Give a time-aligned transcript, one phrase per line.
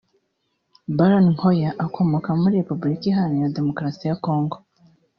[0.97, 4.57] Baron Nkoy ukomoka muri Repuburika iharanira Demokarasi ya Congo